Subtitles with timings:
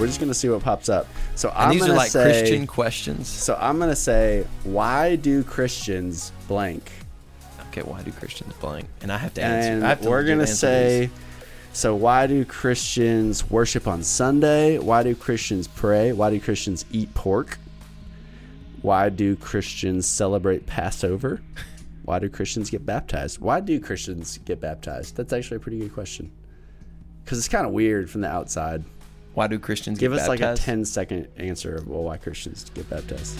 [0.00, 1.06] We're just gonna see what pops up.
[1.34, 3.28] So And I'm these gonna are like say, Christian questions.
[3.28, 6.90] So I'm gonna say, why do Christians blank?
[7.68, 8.86] Okay, why do Christians blank?
[9.02, 9.70] And I have to answer.
[9.72, 11.10] And have to we're gonna say, these.
[11.74, 14.78] so why do Christians worship on Sunday?
[14.78, 16.12] Why do Christians pray?
[16.12, 17.58] Why do Christians eat pork?
[18.80, 21.42] Why do Christians celebrate Passover?
[22.04, 23.38] Why do Christians get baptized?
[23.38, 25.16] Why do Christians get baptized?
[25.16, 26.32] That's actually a pretty good question.
[27.22, 28.82] Because it's kind of weird from the outside.
[29.34, 30.62] Why do Christians Give get us like a baptized?
[30.62, 33.38] 10 second answer of well, why Christians get baptized.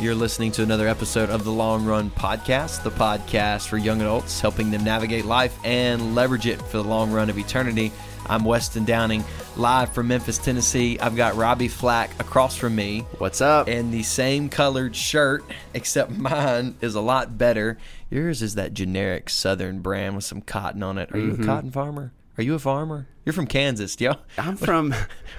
[0.00, 4.40] You're listening to another episode of the Long Run Podcast, the podcast for young adults,
[4.40, 7.92] helping them navigate life and leverage it for the long run of eternity.
[8.32, 9.24] I'm Weston Downing,
[9.58, 10.98] live from Memphis, Tennessee.
[10.98, 13.68] I've got Robby Flack across from me What's up?
[13.68, 17.76] in the same colored shirt, except mine is a lot better.
[18.08, 21.12] Yours is that generic Southern brand with some cotton on it.
[21.12, 21.44] Are you a mm-hmm.
[21.44, 22.14] cotton farmer?
[22.38, 23.06] Are you a farmer?
[23.26, 24.20] You're from Kansas, do y'all?
[24.38, 24.94] I'm from.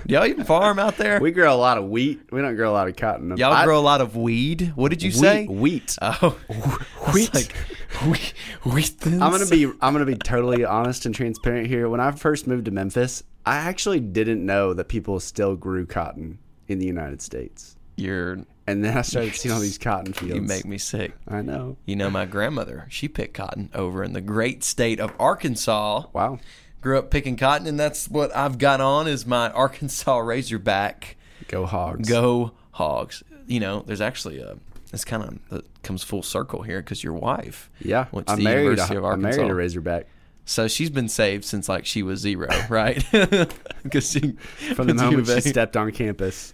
[0.05, 1.19] Do y'all even farm out there?
[1.19, 2.21] we grow a lot of wheat.
[2.31, 3.35] We don't grow a lot of cotton.
[3.37, 4.71] y'all I- grow a lot of weed.
[4.75, 5.45] What did you wheat, say?
[5.47, 5.97] Wheat.
[5.99, 6.37] Oh,
[7.13, 7.33] Wheat.
[7.33, 7.55] Like,
[8.05, 11.89] wheat, wheat I'm gonna be I'm gonna be totally honest and transparent here.
[11.89, 16.39] When I first moved to Memphis, I actually didn't know that people still grew cotton
[16.67, 17.75] in the United States.
[17.95, 18.39] You're.
[18.65, 20.35] And then I started seeing all these cotton fields.
[20.35, 21.11] You make me sick.
[21.27, 21.75] I know.
[21.85, 26.05] You know, my grandmother, she picked cotton over in the great state of Arkansas.
[26.13, 26.39] Wow.
[26.79, 31.17] Grew up picking cotton, and that's what I've got on is my Arkansas Razorback.
[31.49, 32.07] Go hogs.
[32.07, 33.23] Go Hogs.
[33.47, 34.57] You know, there's actually a.
[34.93, 37.69] It's kind of it comes full circle here because your wife.
[37.81, 38.05] Yeah.
[38.11, 38.63] Went to I'm the married.
[38.63, 39.51] University a, of I'm married Arkansas.
[39.51, 40.07] a Razorback.
[40.45, 43.03] So she's been saved since like she was zero, right?
[43.83, 44.33] Because she
[44.75, 46.53] From the moment she stepped on campus.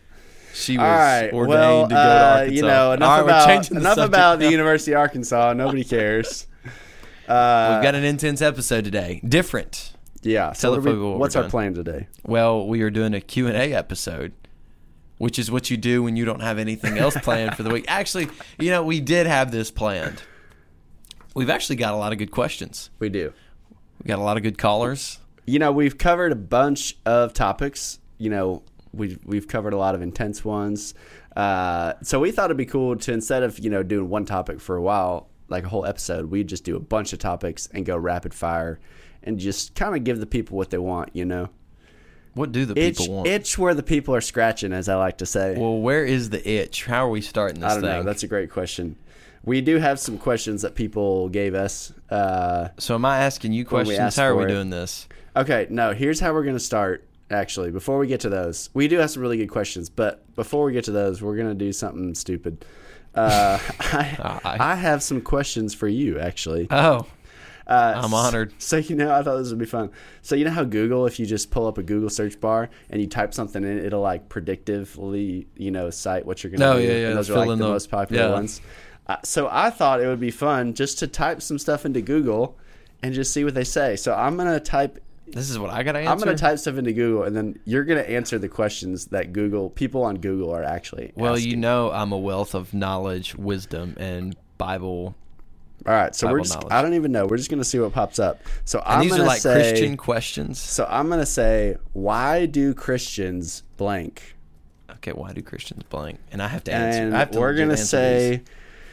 [0.53, 1.31] she was All right.
[1.33, 2.55] ordained Well, to go to uh, Arkansas.
[2.55, 4.49] you know, enough right, about changing the about the.
[4.49, 5.53] University of Arkansas.
[5.53, 6.47] Nobody cares.
[7.27, 9.21] Uh, We've got an intense episode today.
[9.27, 9.93] Different.
[10.23, 10.53] yeah.
[10.53, 12.07] So what we- what's our plan today?
[12.25, 14.31] Well, we are doing a Q&A episode,
[15.19, 17.85] which is what you do when you don't have anything else planned for the week.
[17.87, 18.27] Actually,
[18.57, 20.23] you know, we did have this planned.
[21.35, 22.89] We've actually got a lot of good questions.
[22.97, 23.31] We do.
[24.03, 25.19] We got a lot of good callers.
[25.45, 28.61] you know we've covered a bunch of topics you know
[28.93, 30.93] we've, we've covered a lot of intense ones
[31.35, 34.59] uh, so we thought it'd be cool to instead of you know doing one topic
[34.61, 37.85] for a while like a whole episode we'd just do a bunch of topics and
[37.85, 38.79] go rapid fire
[39.23, 41.49] and just kind of give the people what they want you know
[42.33, 43.27] What do the itch, people want?
[43.27, 46.47] itch where the people are scratching as i like to say well, where is the
[46.49, 46.85] itch?
[46.85, 47.91] How are we starting this i don't thing?
[47.91, 48.95] know that's a great question
[49.43, 53.65] we do have some questions that people gave us uh, so am I asking you
[53.65, 54.15] questions?
[54.15, 54.47] How are we it.
[54.47, 55.07] doing this?
[55.35, 57.69] Okay, no, here's how we're going to start, actually.
[57.71, 60.73] Before we get to those, we do have some really good questions, but before we
[60.73, 62.65] get to those, we're going to do something stupid.
[63.15, 66.67] Uh, I, I- I have some questions for you, actually.
[66.71, 67.05] Oh,
[67.69, 68.51] Uh, I'm honored.
[68.59, 69.91] So, you know, I thought this would be fun.
[70.23, 72.99] So, you know how Google, if you just pull up a Google search bar and
[73.01, 76.77] you type something in, it'll like predictively, you know, cite what you're going to Oh,
[76.79, 76.83] do.
[76.87, 78.31] yeah, yeah, And those are like the the- most popular yeah.
[78.33, 78.61] ones.
[79.07, 82.57] Uh, so, I thought it would be fun just to type some stuff into Google
[83.01, 83.95] and just see what they say.
[83.95, 84.99] So, I'm going to type
[85.31, 86.09] this is what I got to answer.
[86.11, 89.05] I'm going to type stuff into Google, and then you're going to answer the questions
[89.07, 91.11] that Google people on Google are actually.
[91.15, 91.51] well, asking.
[91.51, 95.13] you know, I'm a wealth of knowledge, wisdom, and Bible.
[95.85, 97.25] All right, so we're just—I don't even know.
[97.25, 98.41] We're just going to see what pops up.
[98.65, 99.53] So And I'm these going are to like say.
[99.53, 100.59] Christian questions.
[100.59, 104.35] So I'm going to say, why do Christians blank?
[104.91, 106.19] Okay, why do Christians blank?
[106.31, 107.01] And I have to answer.
[107.01, 108.37] And I have to we're going to say.
[108.37, 108.47] these.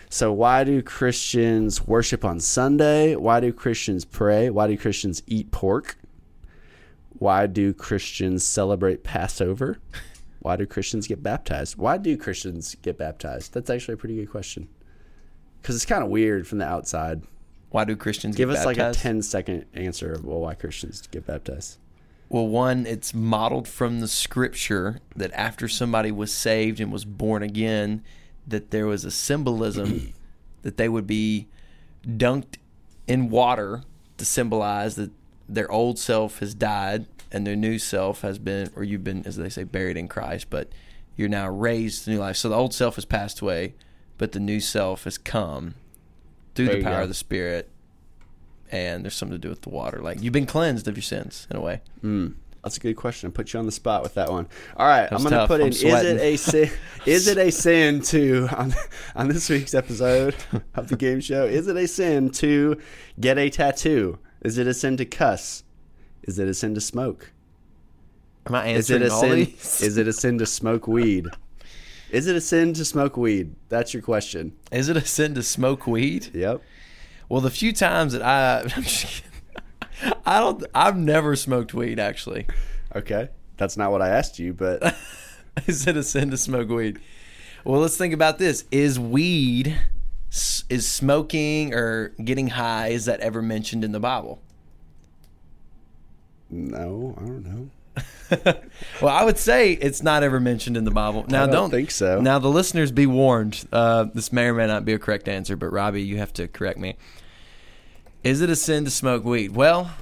[0.09, 3.17] So why do Christians worship on Sunday?
[3.17, 4.51] Why do Christians pray?
[4.51, 5.99] Why do Christians eat pork?
[7.19, 9.79] Why do Christians celebrate Passover?
[10.41, 11.77] Why do Christians get baptized?
[11.77, 13.53] Why do Christians get baptized?
[13.53, 14.69] That's actually a pretty good question.
[15.67, 17.23] Because it's kind of weird from the outside.
[17.71, 19.01] why do Christians Give us like a baptized?
[19.01, 21.79] 10 second answer of well, why Christians get baptized.
[22.29, 27.43] Well, one, it's modeled from the scripture that after somebody was saved and was born
[27.43, 28.05] again,
[28.47, 30.15] that there was a symbolism
[30.63, 31.49] that they would be
[32.07, 32.59] dunked
[33.09, 33.83] in water
[34.19, 35.11] to symbolize that
[35.49, 39.35] their old self has died and their new self has been, or you've been, as
[39.35, 40.69] they say, buried in Christ, but
[41.17, 42.37] you're now raised to new life.
[42.37, 43.75] So the old self has passed away,
[44.19, 45.75] but the new self has come
[46.55, 47.71] through There the power of the Spirit.
[48.71, 50.01] And there's something to do with the water.
[50.01, 51.83] Like you've been cleansed of your sins in a way.
[52.03, 52.35] Mm,
[52.65, 53.29] that's a good question.
[53.29, 54.49] I put you on the spot with that one.
[54.77, 55.49] All right, I'm going to tough.
[55.49, 56.71] put I'm in: Is it a sin?
[57.07, 58.75] is it a sin to on,
[59.15, 60.35] on this week's episode
[60.75, 61.45] of the game show?
[61.45, 62.81] Is it a sin to
[63.21, 64.19] get a tattoo?
[64.43, 65.63] Is it a sin to cuss?
[66.25, 67.31] Is it a sin to smoke?
[68.47, 69.31] Am I Is it answering a all sin?
[69.31, 69.83] these?
[69.83, 71.29] Is it a sin to smoke weed?
[72.17, 73.55] Is it a sin to smoke weed?
[73.69, 74.57] That's your question.
[74.73, 76.31] Is it a sin to smoke weed?
[76.33, 76.63] Yep.
[77.29, 80.19] Well, the few times that I, I'm just kidding.
[80.25, 80.65] I don't.
[80.75, 82.01] I've never smoked weed.
[82.01, 82.47] Actually,
[82.95, 83.29] Okay,
[83.59, 84.97] that's not what I asked you, but
[85.67, 87.01] is it a sin to smoke weed?
[87.65, 89.79] Well, let's think about this: Is weed,
[90.31, 92.89] is smoking or getting high?
[92.89, 94.41] Is that ever mentioned in the Bible?
[96.49, 97.71] no, I don't know.
[99.01, 101.25] well, I would say it's not ever mentioned in the Bible.
[101.29, 102.21] Now, i don't think so.
[102.21, 103.67] Now, the listeners be warned.
[103.73, 106.49] Uh, this may or may not be a correct answer, but Robby, you have to
[106.49, 106.97] correct me.
[108.25, 109.53] Is it a sin to smoke weed?
[109.55, 109.93] Well,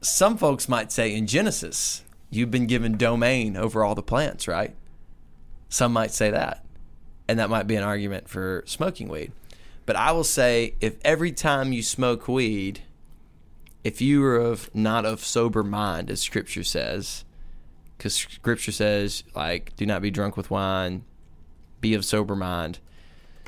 [0.00, 4.74] some folks might say in Genesis, you've been given domain over all the plants, right?
[5.68, 6.64] Some might say that.
[7.28, 9.32] And that might be an argument for smoking weed.
[9.84, 12.80] But I will say if every time you smoke weed,
[13.84, 17.25] if you are of not of sober mind, as scripture says,
[17.96, 21.04] because scripture says, like, do not be drunk with wine,
[21.80, 22.78] be of sober mind.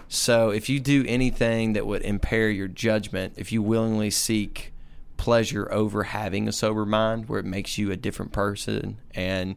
[0.09, 4.73] So if you do anything that would impair your judgment, if you willingly seek
[5.19, 9.57] pleasure over having a sober mind, where it makes you a different person and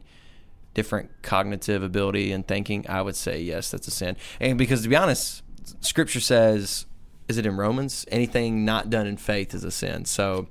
[0.74, 4.16] different cognitive ability and thinking, I would say yes, that's a sin.
[4.40, 5.42] And because to be honest,
[5.80, 6.86] Scripture says,
[7.28, 8.04] is it in Romans?
[8.08, 10.04] Anything not done in faith is a sin.
[10.04, 10.48] So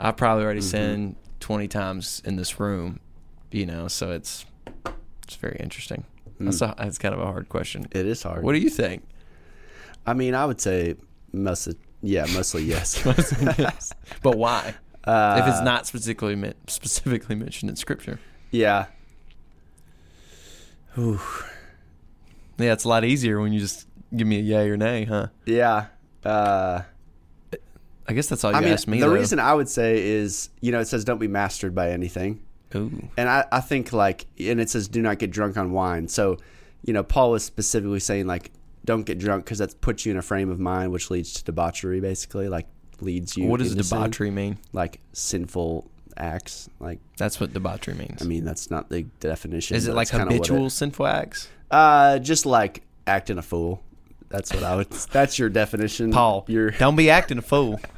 [0.00, 0.68] I probably already mm-hmm.
[0.68, 3.00] sinned twenty times in this room,
[3.50, 3.88] you know.
[3.88, 4.44] So it's
[5.24, 6.04] it's very interesting.
[6.38, 7.86] That's a, that's kind of a hard question.
[7.90, 8.42] It is hard.
[8.42, 9.02] What do you think?
[10.06, 10.94] I mean, I would say
[11.32, 13.04] mostly, yeah, mostly yes.
[14.22, 14.74] But why?
[15.04, 18.18] uh, if it's not specifically men- specifically mentioned in Scripture,
[18.50, 18.86] yeah,
[20.98, 21.20] Ooh.
[22.58, 23.86] yeah, it's a lot easier when you just
[24.16, 25.28] give me a yay or nay, huh?
[25.46, 25.86] yeah.
[26.24, 26.82] Uh,
[28.06, 28.98] I guess that's all you I mean, asked me.
[28.98, 29.14] the though.
[29.14, 32.40] reason I would say is, you know, it says don't be mastered by anything.
[32.74, 33.08] Ooh.
[33.16, 36.08] And I, I think like, and it says do not get drunk on wine.
[36.08, 36.38] So,
[36.84, 38.50] you know, Paul was specifically saying like,
[38.84, 41.44] don't get drunk because that puts you in a frame of mind, which leads to
[41.44, 42.66] debauchery, basically, like
[43.00, 43.46] leads you.
[43.46, 43.98] what does into sin.
[43.98, 44.58] debauchery mean?
[44.72, 46.68] Like sinful acts.
[46.80, 48.22] Like, That's what debauchery means.
[48.22, 49.76] I mean, that's not the definition.
[49.76, 51.48] Is it like habitual it- sinful acts?
[51.70, 53.82] uh, just like acting a fool.
[54.28, 54.90] That's what I would.
[55.12, 57.80] that's your definition, Paul, Your don't be acting a fool.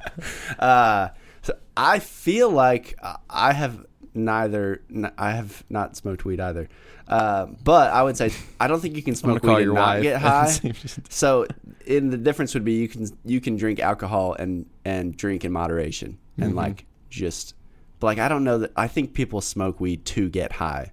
[0.58, 1.08] Uh,
[1.42, 2.98] so I feel like
[3.28, 3.84] I have
[4.14, 4.82] neither.
[4.94, 6.68] n- I have not smoked weed either.
[7.08, 8.30] Uh, but I would say
[8.60, 10.46] I don't think you can smoke weed your and not get high.
[10.48, 11.46] See if she- so,
[11.86, 15.52] in the difference would be you can you can drink alcohol and and drink in
[15.52, 16.42] moderation Mm-hmm.
[16.44, 17.54] and like just.
[18.00, 20.92] But like I don't know that I think people smoke weed to get high,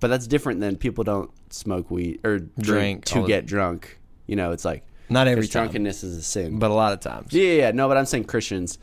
[0.00, 3.98] but that's different than people don't smoke weed or drink, Drink to the- get drunk.
[4.26, 6.58] You know, it's like Not every time, drunkenness is a sin.
[6.58, 7.32] but a lot of times.
[7.32, 7.70] Yeah, yeah, yeah.
[7.72, 8.78] No, but I'm saying Christians.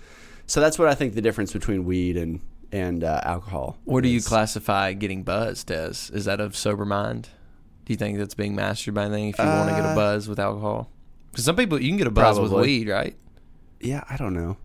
[0.47, 2.41] So that's what I think the difference between weed and
[2.73, 3.77] and uh, alcohol.
[3.85, 6.09] What do you classify getting buzzed as?
[6.09, 7.29] Is that of sober mind?
[7.85, 9.95] Do you think that's being mastered by anything if you want to get a Uh,
[9.95, 10.89] buzz with alcohol?
[11.31, 12.67] Because some people you can get a buzz with Probably.
[12.79, 13.15] weed, right?
[13.79, 14.57] Yeah, I don't know.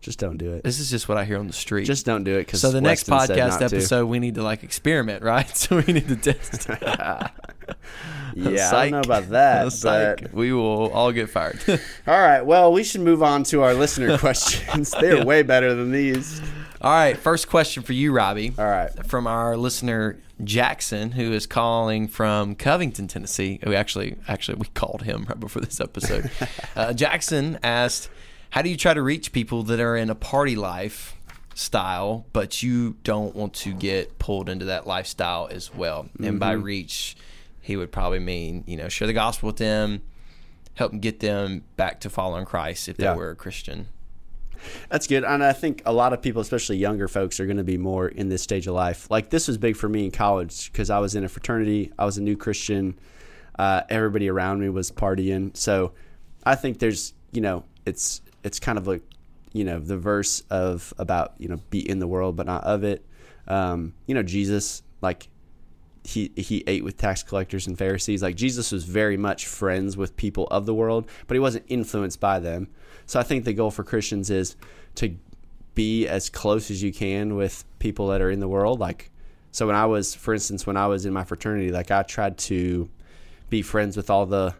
[0.00, 0.62] Just don't do it.
[0.62, 1.84] This is just what I hear on the street.
[1.84, 2.46] Just don't do it.
[2.46, 5.48] Because so the next podcast episode, we need to like experiment, right?
[5.56, 6.68] So we need to test.
[8.34, 9.72] yeah, I don't know about that.
[9.72, 10.22] Psych.
[10.22, 11.58] but we will all get fired.
[12.06, 14.92] all right, well, we should move on to our listener questions.
[15.00, 16.40] They're way better than these.
[16.80, 18.52] All right, first question for you, Robby.
[18.58, 18.90] All right.
[19.06, 23.58] from our listener Jackson, who is calling from Covington, Tennessee.
[23.66, 26.30] We actually, actually, we called him right before this episode.
[26.76, 28.08] uh, Jackson asked,
[28.50, 31.16] "How do you try to reach people that are in a party life
[31.54, 36.54] style, but you don't want to get pulled into that lifestyle as well?" And by
[36.54, 36.62] Mm-hmm.
[36.64, 37.16] reach,
[37.60, 40.02] he would probably mean, you know, share the gospel with them,
[40.74, 43.88] help get them back to following Christ if they were a Christian.
[44.88, 45.24] That's good.
[45.24, 48.08] And I think a lot of people, especially younger folks, are going to be more
[48.08, 49.10] in this stage of life.
[49.10, 51.92] Like this was big for me in college because I was in a fraternity.
[51.98, 52.98] I was a new Christian.
[53.58, 55.56] Uh, everybody around me was partying.
[55.56, 55.92] So
[56.44, 59.02] I think there's, you know, it's it's kind of like,
[59.52, 62.84] you know, the verse of about you know be in the world but not of
[62.84, 63.04] it.
[63.46, 65.28] Um, you know, Jesus like
[66.04, 68.22] he he ate with tax collectors and Pharisees.
[68.22, 72.20] Like Jesus was very much friends with people of the world, but he wasn't influenced
[72.20, 72.68] by them.
[73.08, 74.54] So I think the goal for Christians is
[74.96, 75.16] to
[75.74, 78.78] be as close as you can with people that are in the world.
[78.78, 79.10] Like
[79.50, 82.38] so when I was for instance when I was in my fraternity, like I tried
[82.38, 82.88] to
[83.50, 84.54] be friends with all the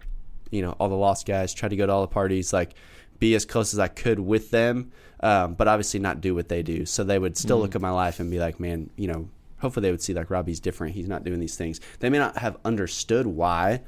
[0.50, 2.72] you know, all the lost guys, try to go to all the parties, like
[3.18, 4.92] be as close as I could with them.
[5.20, 6.86] Um, but obviously not do what they do.
[6.86, 9.28] So they would still look at my life and be like, man, you know,
[9.58, 10.94] hopefully they would see like Robby's different.
[10.94, 11.80] He's not doing these things.
[11.98, 13.82] They may not have understood why,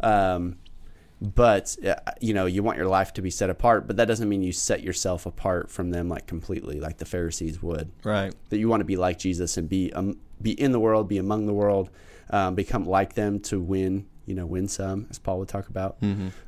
[0.00, 0.56] um,
[1.20, 3.86] but uh, you know, you want your life to be set apart.
[3.86, 7.62] But that doesn't mean you set yourself apart from them like completely, like the Pharisees
[7.62, 7.90] would.
[8.04, 8.34] Right.
[8.50, 11.18] That you want to be like Jesus and be um, be in the world, be
[11.18, 11.90] among the world,
[12.30, 14.06] um, become like them to win.
[14.26, 15.98] You know, win some, as Paul would talk about.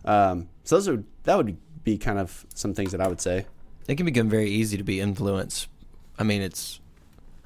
[0.04, 3.46] Um, so those are that would be kind of some things that I would say.
[3.86, 5.68] it can become very easy to be influenced
[6.18, 6.80] I mean, it's,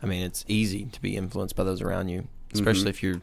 [0.02, 3.20] I mean, it's easy to be influenced by those around you, especially if you're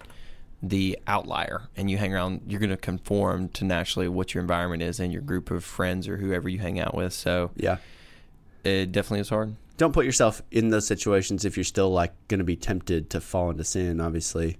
[0.61, 2.41] the outlier and you hang around.
[2.47, 6.07] You're going to conform to naturally what your environment is and your group of friends
[6.07, 7.13] or whoever you hang out with.
[7.13, 7.77] So Yeah.
[8.63, 9.55] it definitely is hard.
[9.77, 13.21] Don't put yourself in those situations if you're still like going to be tempted to
[13.21, 14.01] fall into sin.
[14.01, 14.57] Obviously.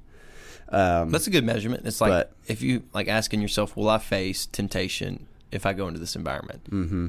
[0.70, 1.86] Um, That's a good measurement.
[1.86, 5.88] It's like But- if you like asking yourself, "Will I face temptation if I go
[5.88, 7.08] into this environment?" mm-hmm.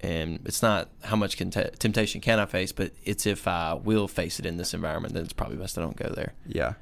[0.00, 4.08] And it's not how much can temptation can I face, but it's if I will
[4.08, 6.32] face it in this environment, then it's probably best I don't go there.
[6.46, 6.72] Yeah.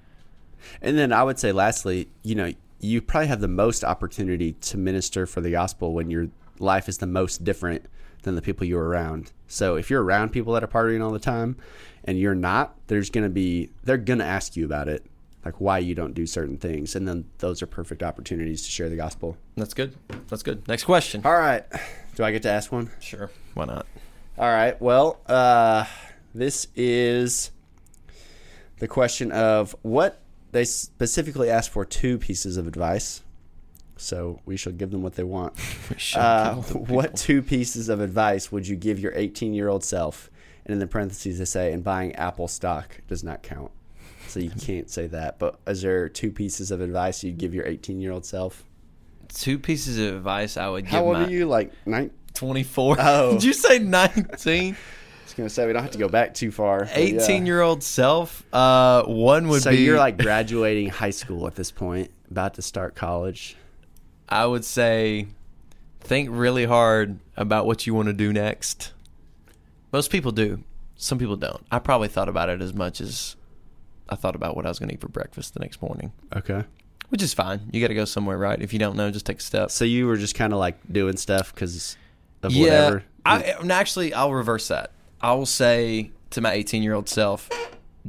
[0.80, 4.78] And then I would say, lastly, you know, you probably have the most opportunity to
[4.78, 7.86] minister for the gospel when your life is the most different
[8.22, 9.32] than the people you're around.
[9.48, 11.56] So if you're around people that are partying all the time
[12.04, 15.04] and you're not, there's going to be, they're going to ask you about it,
[15.44, 16.94] like why you don't do certain things.
[16.94, 19.36] And then those are perfect opportunities to share the gospel.
[19.56, 19.96] That's good.
[20.28, 20.66] That's good.
[20.68, 21.22] Next question.
[21.24, 21.64] All right.
[22.14, 22.90] Do I get to ask one?
[23.00, 23.30] Sure.
[23.54, 23.86] Why not?
[24.38, 24.80] All right.
[24.80, 25.84] Well, uh,
[26.34, 27.50] this is
[28.78, 30.19] the question of what
[30.52, 33.22] they specifically asked for two pieces of advice.
[33.96, 35.54] So we shall give them what they want.
[35.90, 40.30] We Uh, what two pieces of advice would you give your 18 year old self?
[40.64, 43.70] And in the parentheses, they say, and buying Apple stock does not count.
[44.28, 45.38] So you can't say that.
[45.38, 48.64] But is there two pieces of advice you'd give your 18 year old self?
[49.28, 51.46] Two pieces of advice I would How give How old my are you?
[51.46, 52.10] Like nine?
[52.34, 52.96] 24.
[52.98, 53.32] Oh.
[53.32, 54.76] Did you say 19?
[55.30, 56.80] I was gonna say we don't have to go back too far.
[56.86, 57.22] but yeah.
[57.22, 58.42] 18 year old self.
[58.52, 59.78] Uh, one would so be.
[59.78, 63.56] you're like graduating high school at this point, about to start college.
[64.28, 65.28] I would say,
[66.00, 68.92] think really hard about what you want to do next.
[69.92, 70.64] Most people do.
[70.96, 71.64] Some people don't.
[71.70, 73.36] I probably thought about it as much as
[74.08, 76.64] I thought about what I was going to eat for breakfast the next morning, Okay.
[77.10, 77.70] which is fine.
[77.72, 78.60] You got to go somewhere, right?
[78.60, 79.70] If you don't know, just take a step.
[79.70, 81.96] So you were just kind of like doing stuff because
[82.42, 83.04] of yeah, whatever.
[83.24, 84.90] I, actually, I'll reverse that.
[85.22, 87.48] I will say to my 18 year old self,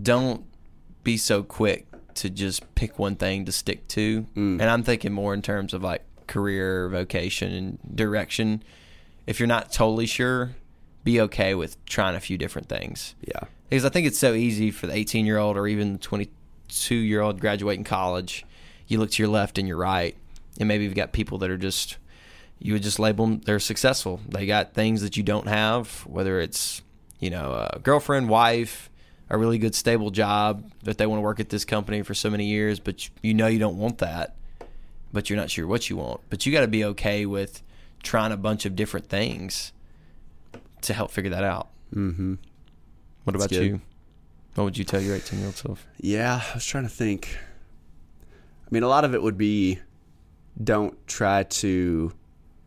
[0.02, 0.46] don't
[1.04, 4.24] be so quick to just pick one thing to stick to.
[4.36, 4.62] Mm.
[4.62, 8.64] And I'm thinking more in terms of like career, vocation, and direction.
[9.28, 10.52] If you're not totally sure,
[11.04, 13.16] be okay with trying a few different things.
[13.22, 13.46] yeah.
[13.70, 16.96] Because I think it's so easy for the 18 year old or even the 22
[16.96, 18.46] year old graduating college.
[18.88, 20.18] You look to your left and your right,
[20.60, 21.98] and maybe you've got people that are just,
[22.60, 24.20] you would just label them, they're successful.
[24.28, 26.82] They got things that you don't have, whether it's,
[27.22, 28.90] you know, a girlfriend, wife,
[29.30, 32.30] a really good stable job that they want to work at this company for so
[32.30, 34.36] many years, but you- you know you don't want that,
[35.14, 36.20] but you're not sure what you want.
[36.30, 37.64] But you got to be okay with
[38.04, 39.72] trying a bunch of different things
[40.82, 41.70] to help figure that out.
[41.96, 42.34] Mm-hmm.
[43.24, 43.66] What That's about good.
[43.66, 43.82] you?
[44.56, 45.86] What would you tell your 18 year old self?
[46.00, 47.38] Yeah, I was trying to think.
[48.66, 49.80] I mean, a lot of it would be
[50.62, 52.12] don't try to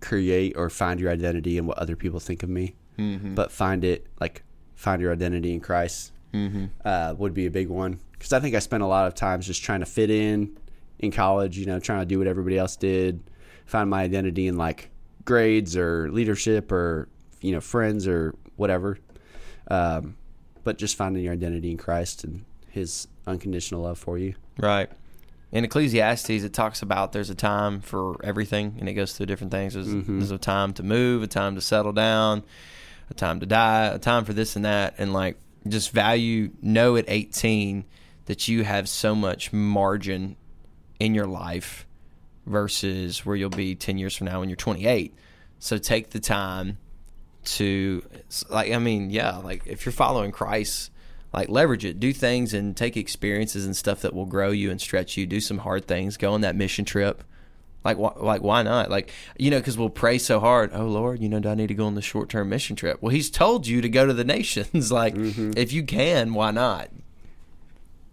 [0.00, 3.34] create or find your identity in what other people think of me, Mm-hmm.
[3.34, 4.42] but find it like
[4.76, 6.66] find your identity in Christ mm-hmm.
[6.84, 9.46] uh, would be a big one because I think I spent a lot of times
[9.46, 10.56] just trying to fit in
[10.98, 11.58] in college.
[11.58, 13.22] You know, trying to do what everybody else did,
[13.66, 14.90] find my identity in like
[15.24, 17.08] grades or leadership or
[17.40, 18.98] you know friends or whatever.
[19.68, 20.16] Um,
[20.62, 24.34] but just finding your identity in Christ and His unconditional love for you.
[24.58, 24.90] Right.
[25.52, 29.52] In Ecclesiastes, it talks about there's a time for everything, and it goes through different
[29.52, 29.74] things.
[29.74, 30.18] There's, Mhm.
[30.18, 32.42] there's a time to move, a time to settle down,
[33.10, 36.50] a time to die, a time for this and that, and like just value.
[36.62, 37.84] Know at 18
[38.26, 40.36] that you have so much margin
[40.98, 41.86] in your life
[42.46, 45.14] versus where you'll be 10 years from now when you're 28.
[45.58, 46.78] So take the time
[47.44, 48.02] to
[48.48, 50.90] like I mean, yeah, like if you're following Christ,
[51.32, 54.80] like leverage it, do things and take experiences and stuff that will grow you and
[54.80, 55.26] stretch you.
[55.26, 56.16] Do some hard things.
[56.16, 57.24] Go on that mission trip.
[57.84, 58.90] Like, wh- like why not?
[58.90, 60.70] Like, you know, because we'll pray so hard.
[60.72, 63.02] Oh Lord, you know, do I need to go on the short term mission trip?
[63.02, 64.90] Well, He's told you to go to the nations.
[64.90, 66.88] like, if you can, why not?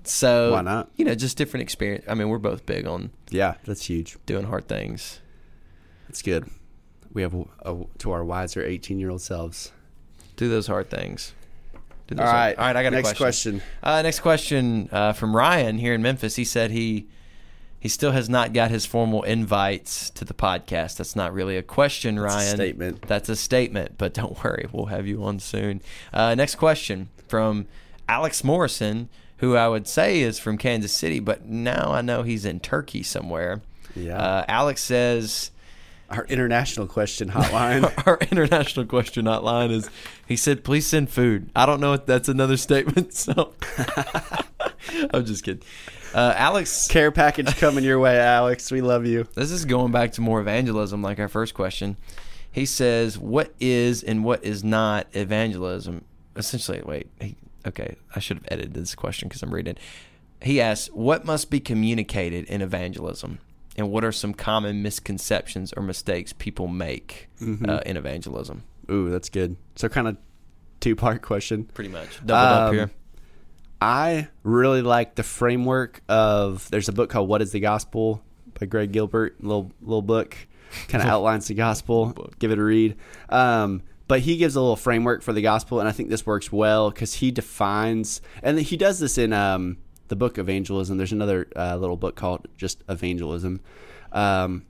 [0.04, 0.90] So Why not?
[0.96, 2.06] You know, just different experience.
[2.08, 4.18] I mean, we're both big on Yeah, that's huge.
[4.26, 5.20] doing hard things.
[6.08, 6.50] That's good.
[7.14, 9.72] We have a, a, to our wiser 18 year old selves.
[10.38, 11.34] Do those hard things.
[12.12, 12.26] All right.
[12.26, 12.76] hard- all right.
[12.76, 13.60] I got a next question.
[13.60, 13.62] question.
[13.84, 16.36] Uh, next question uh, from Ryan here in Memphis.
[16.36, 17.08] He said he
[17.82, 20.98] he still has not got his formal invites to the podcast.
[20.98, 22.56] That's not really a question, It's a Ryan.
[22.56, 23.02] statement.
[23.08, 25.82] That's a statement, but don't worry, we'll have you on soon.
[26.14, 27.66] Uh, next question from
[28.08, 32.46] Alex Morrison, who I would say is from Kansas City, but now I know he's
[32.46, 33.62] in Turkey somewhere.
[33.96, 34.16] Yeah.
[34.18, 35.50] Uh, Alex says.
[36.12, 37.92] Our international question hotline.
[38.06, 39.90] Our international question hotline is
[40.28, 41.50] he said, please send food.
[41.56, 43.54] I don't know if that's another statement, so
[45.14, 45.64] I'm just kidding.
[46.14, 48.70] Uh, Alex, Care package coming your way, Alex.
[48.72, 49.28] We love you.
[49.36, 51.96] this is going back to more evangelism, like our first question.
[52.52, 56.04] He says, What is and what is not evangelism?
[56.36, 57.36] essentially, wait, he,
[57.68, 59.76] okay, I should have edited this question because I'm reading.
[60.42, 63.40] He asks, "What must be communicated in evangelism,
[63.78, 67.70] and what are some common misconceptions or mistakes people make Mm-hmm.
[67.70, 69.56] uh, in evangelism?" Ooh, that's good.
[69.76, 70.18] So kind of
[70.80, 71.66] two part question.
[71.66, 72.92] Pretty much doubled up Um, here.
[73.82, 76.70] I really like the framework of.
[76.70, 78.24] There's a book called "What Is the Gospel"
[78.60, 79.44] by Greg Gilbert.
[79.44, 80.38] Little little book,
[80.88, 82.14] kind of outlines the gospel.
[82.38, 82.96] Give it a read.
[83.30, 86.52] Um, but he gives a little framework for the gospel, and I think this works
[86.52, 89.78] well because he defines, and he does this in um,
[90.10, 90.98] the book Evangelism.
[90.98, 93.62] There's another uh, little book called just Evangelism.
[94.12, 94.66] Um,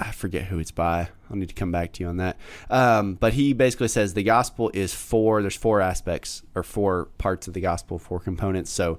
[0.00, 1.08] I forget who it's by.
[1.28, 2.38] I'll need to come back to you on that.
[2.70, 5.42] Um, but he basically says the gospel is four.
[5.42, 8.70] There's four aspects or four parts of the gospel, four components.
[8.70, 8.98] So,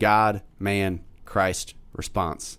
[0.00, 2.58] God, man, Christ, response.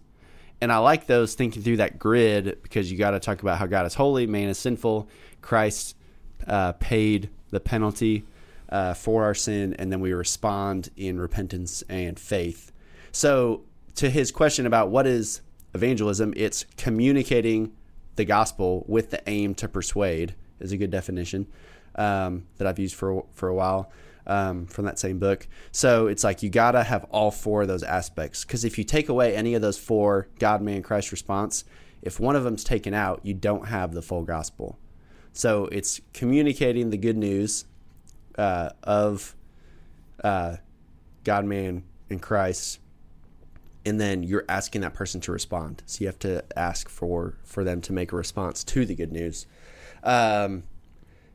[0.61, 3.65] And I like those thinking through that grid because you got to talk about how
[3.65, 5.09] God is holy, man is sinful,
[5.41, 5.97] Christ
[6.47, 8.23] uh, paid the penalty
[8.69, 12.71] uh, for our sin, and then we respond in repentance and faith.
[13.11, 13.63] So,
[13.95, 15.41] to his question about what is
[15.73, 17.73] evangelism, it's communicating
[18.15, 21.47] the gospel with the aim to persuade is a good definition
[21.95, 23.91] um, that I've used for for a while
[24.27, 25.47] um, from that same book.
[25.71, 29.09] So it's like you gotta have all four of those aspects because if you take
[29.09, 31.63] away any of those four God, man, Christ response,
[32.01, 34.77] if one of them's taken out, you don't have the full gospel.
[35.33, 37.65] So it's communicating the good news
[38.37, 39.35] uh, of
[40.23, 40.57] uh,
[41.23, 42.79] God, man, and Christ
[43.85, 45.81] and then you're asking that person to respond.
[45.85, 49.11] So you have to ask for for them to make a response to the good
[49.11, 49.45] news.
[50.03, 50.63] Um,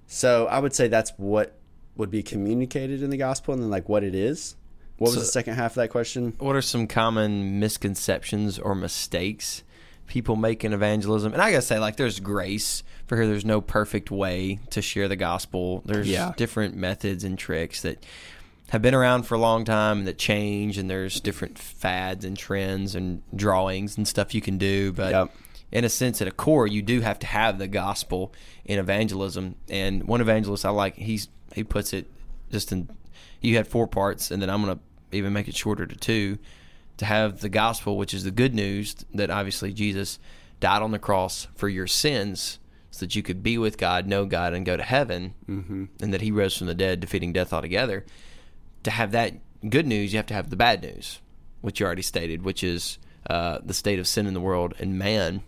[0.06, 1.54] so I would say that's what
[1.96, 4.56] would be communicated in the gospel, and then like what it is.
[4.98, 6.34] What was So- the second half of that question?
[6.38, 9.62] What are some common misconceptions or mistakes
[10.06, 11.32] people make in evangelism?
[11.32, 13.26] And I gotta say, like, there's grace for here.
[13.26, 15.82] There's no perfect way to share the gospel.
[15.84, 16.32] There's Yeah.
[16.36, 18.02] different methods and tricks that
[18.70, 20.78] have been around for a long time and that change.
[20.78, 24.92] And there's different fads and trends and drawings and stuff you can do.
[24.92, 25.35] But Yep.
[25.72, 28.33] in a sense, at a core, you do have to have the gospel
[28.64, 29.55] in evangelism.
[29.68, 32.11] And one evangelist I like, he's he puts it
[32.50, 32.88] just in.
[33.40, 34.81] You had four parts, and then I'm gonna
[35.12, 36.38] even make it shorter to two.
[36.98, 40.18] To have the gospel, which is the good news that obviously Jesus
[40.61, 42.59] died on the cross for your sins,
[42.90, 45.85] so that you could be with God, know God, and go to heaven, mm-hmm.
[46.00, 48.07] and that He rose from the dead, defeating death altogether.
[48.87, 49.35] To have that
[49.68, 51.20] good news, you have to have the bad news,
[51.61, 54.96] which you already stated, which is uh, the state of sin in the world and
[54.96, 55.42] man.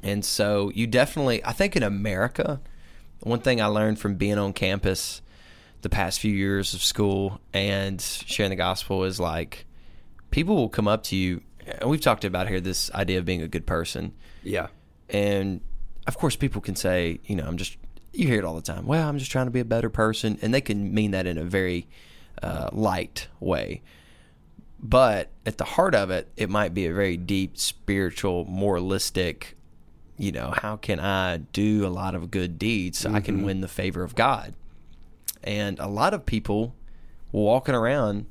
[0.00, 2.60] And so you definitely, I think in America,
[3.18, 5.22] one thing I learned from being on campus
[5.80, 9.66] the past few years of school and sharing the gospel is like
[10.30, 11.42] people will come up to you.
[11.66, 14.14] And we've talked about here this idea of being a good person.
[14.44, 14.68] Yeah.
[15.08, 15.62] And
[16.06, 17.76] of course, people can say, you know, I'm just,
[18.12, 18.86] you hear it all the time.
[18.86, 20.38] Well, I'm just trying to be a better person.
[20.42, 21.88] And they can mean that in a very
[22.42, 23.82] uh, light way.
[24.82, 29.56] But at the heart of it, it might be a very deep, spiritual, moralistic,
[30.18, 33.60] you know, how can I do a lot of good deeds so I can win
[33.60, 34.54] the favor of God?
[35.42, 36.74] And a lot of people
[37.30, 38.26] walking around,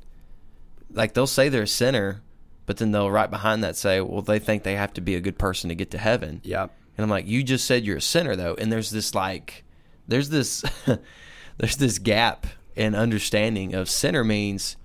[0.91, 2.21] like they'll say they're a sinner,
[2.65, 5.21] but then they'll right behind that say, well, they think they have to be a
[5.21, 6.41] good person to get to heaven.
[6.43, 6.74] Yep.
[6.97, 9.63] And I'm like, you just said you're a sinner though, and there's this like,
[10.08, 10.63] there's this,
[11.58, 14.77] there's this gap in understanding of sinner means,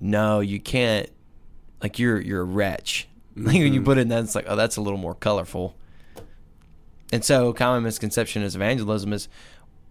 [0.00, 1.08] no, you can't,
[1.82, 3.08] like you're you're a wretch.
[3.36, 3.84] Like when you mm-hmm.
[3.84, 5.74] put it in that, it's like, oh, that's a little more colorful.
[7.12, 9.28] And so, common misconception is evangelism is,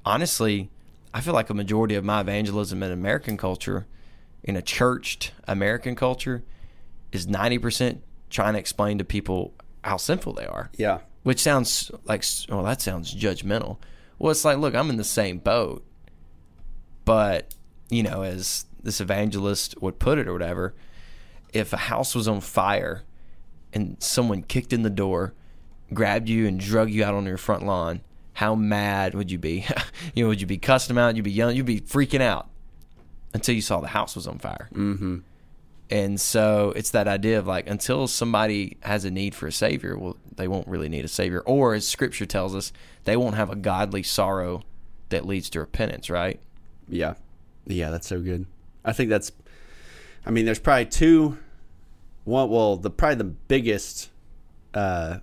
[0.06, 0.70] honestly,
[1.14, 3.86] I feel like a majority of my evangelism in American culture,
[4.44, 6.42] in a churched American culture,
[7.12, 11.00] is ninety percent trying to explain to people how sinful they are Yeah.
[11.24, 13.78] which sounds like well that sounds judgmental
[14.18, 15.86] well it's like look i'm in the same boat
[17.06, 17.54] but
[17.90, 20.74] you know as this evangelist would put it or whatever
[21.54, 23.04] if a house was on fire
[23.74, 25.34] and someone kicked in the door
[25.94, 28.02] grabbed you and drug you out on your front lawn
[28.34, 29.66] how mad would you be
[30.16, 32.50] you know would you be cussing them out you'd be yelling you'd be freaking out
[33.34, 35.18] until you saw the house was on fire Mm-hmm.
[35.90, 39.98] and so it's that idea of like until somebody has a need for a savior,
[39.98, 41.42] well, they won't really need a savior.
[41.42, 42.72] Or as scripture tells us,
[43.04, 44.64] they won't have a godly sorrow
[45.10, 46.40] that leads to repentance, right?
[46.88, 47.16] Yeah.
[47.66, 48.46] Yeah, that's so good.
[48.84, 49.32] I think that's
[50.26, 51.38] I mean, there's probably two
[52.26, 54.10] one well, the probably the biggest
[54.74, 55.20] uh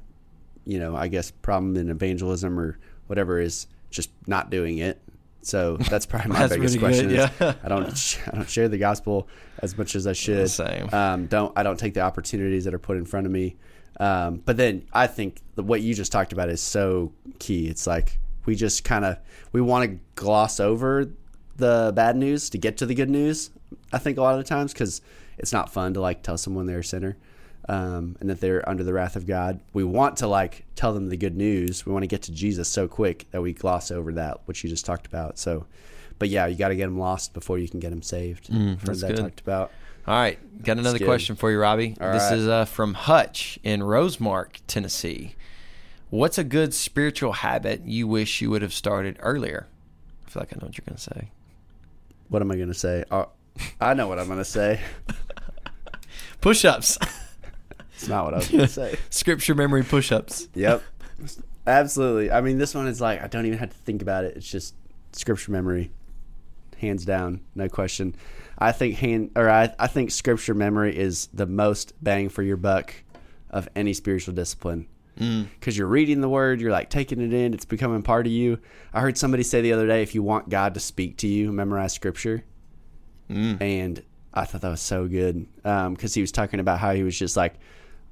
[0.65, 5.01] you know, I guess problem in evangelism or whatever is just not doing it.
[5.43, 7.09] So that's probably my That's biggest question.
[7.09, 7.55] good, yeah.
[7.63, 9.29] I don't I don't share the gospel
[9.61, 10.51] as much as I should.
[10.51, 10.89] Same.
[10.93, 13.57] Um, don't I don't take the opportunities that are put in front of me.
[13.99, 17.69] Um, but then I think the, what you just talked about is so key.
[17.69, 19.19] It's like we just kind of
[19.53, 21.11] we want to gloss over
[21.57, 23.51] the bad news to get to the good news.
[23.93, 25.01] I think a lot of the times because
[25.39, 27.17] it's not fun to like tell someone they're a sinner
[27.69, 29.61] um, and that they're under the wrath of God.
[29.73, 31.87] We want to like tell them the good news.
[31.87, 34.71] We want to get to Jesus so quick that we gloss over that, which you
[34.71, 35.39] just talked about.
[35.39, 35.67] So,
[36.19, 38.49] but yeah, you got to get them lost before you can get them saved.
[38.49, 39.19] Mm, that's that good.
[39.19, 39.71] talked about.
[40.07, 41.05] All right, got another good.
[41.05, 41.97] question for you, Robby.
[42.01, 42.39] All this right.
[42.39, 45.35] is uh, from Hutch in Rosemark, Tennessee.
[46.09, 49.69] What's a good spiritual habit you wish you would have started earlier?
[50.27, 51.31] I feel like I know what you're going to say.
[52.31, 53.05] What am I going to say?
[53.11, 53.27] Uh,
[53.81, 54.81] I know what I'm going to say.
[56.41, 56.97] Push ups,
[57.95, 58.97] It's not what I was going to say.
[59.11, 60.49] scripture memory push ups.
[60.55, 60.83] Yep.
[61.67, 62.31] Absolutely.
[62.33, 64.37] I mean, this one is like, I don't even have to think about it.
[64.37, 64.75] It's just
[65.13, 65.91] scripture memory.
[66.79, 67.43] Hands down.
[67.55, 68.15] No question.
[68.59, 72.57] I think hand or I, I think scripture memory is the most bang for your
[72.57, 72.95] buck
[73.51, 74.87] of any spiritual discipline.
[75.21, 75.49] Mm.
[75.59, 78.59] Because you're reading the word, you're like taking it in, it's becoming part of you.
[78.93, 81.53] I heard somebody say the other day, if you want God to speak to you,
[81.53, 82.43] memorize scripture.
[83.29, 83.61] Mm.
[83.61, 84.03] And
[84.33, 87.19] I thought that was so good um, because he was talking about how he was
[87.19, 87.55] just like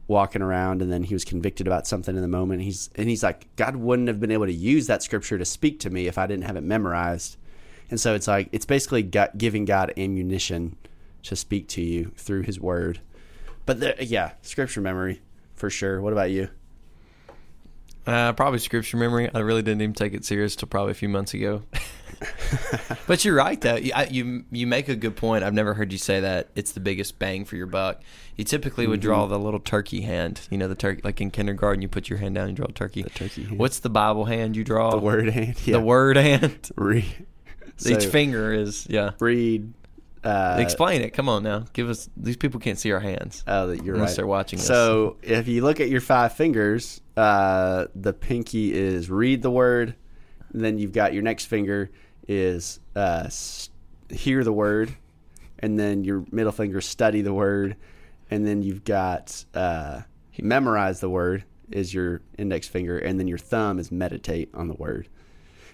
[0.06, 2.62] walking around and then he was convicted about something in the moment.
[2.62, 5.80] He's and he's like, God wouldn't have been able to use that scripture to speak
[5.80, 7.36] to me if I didn't have it memorized.
[7.90, 10.76] And so it's like it's basically got, giving God ammunition
[11.22, 13.00] to speak to you through His Word.
[13.66, 15.20] But the, yeah, scripture memory
[15.54, 16.00] for sure.
[16.00, 16.48] What about you?
[18.08, 19.28] Uh, probably scripture memory.
[19.34, 21.62] I really didn't even take it serious till probably a few months ago.
[23.06, 23.76] but you're right, though.
[23.76, 25.44] You, I, you you make a good point.
[25.44, 26.48] I've never heard you say that.
[26.54, 28.00] It's the biggest bang for your buck.
[28.36, 29.32] You typically would draw Mm-hmm.
[29.32, 30.40] the little turkey hand.
[30.50, 31.82] You know, the turkey like in kindergarten.
[31.82, 33.02] You put your hand down and draw a turkey.
[33.02, 33.58] The turkey hand.
[33.58, 34.90] What's the Bible hand you draw?
[34.90, 35.56] The word hand.
[35.64, 35.74] Yeah.
[35.74, 36.70] The word hand.
[36.76, 37.26] Read.
[37.86, 39.10] Each finger is yeah.
[39.20, 39.72] read.
[40.24, 41.10] Uh, Explain it.
[41.10, 41.64] Come on now.
[41.72, 42.10] Give us.
[42.16, 43.44] These people can't see our hands.
[43.46, 44.16] Oh, that you're Unless right.
[44.16, 44.66] they're watching us.
[44.66, 49.94] So if you look at your five fingers, uh, the pinky is read the word.
[50.52, 51.90] And then you've got your next finger
[52.28, 53.28] is uh,
[54.08, 54.94] hear the word,
[55.58, 57.76] and then your middle finger study the word,
[58.30, 60.02] and then you've got uh,
[60.38, 64.74] memorize the word is your index finger, and then your thumb is meditate on the
[64.74, 65.08] word.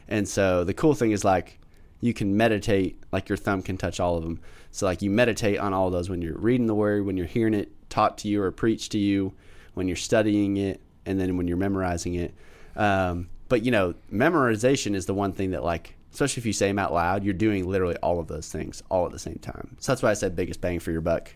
[0.08, 1.60] And so the cool thing is like
[2.00, 4.40] you can meditate like your thumb can touch all of them.
[4.70, 7.54] So like you meditate on all those when you're reading the word, when you're hearing
[7.54, 9.32] it taught to you or preached to you,
[9.74, 12.34] when you're studying it, and then when you're memorizing it.
[12.76, 16.68] Um, but you know, memorization is the one thing that like, especially if you say
[16.68, 19.76] them out loud, you're doing literally all of those things all at the same time.
[19.80, 21.34] So that's why I said biggest bang for your buck.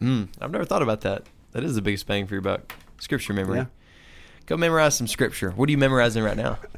[0.00, 1.24] Mm, I've never thought about that.
[1.52, 2.72] That is the biggest bang for your buck.
[3.00, 3.58] Scripture memory.
[3.58, 3.66] Yeah.
[4.46, 5.50] Go memorize some scripture.
[5.50, 6.58] What are you memorizing right now?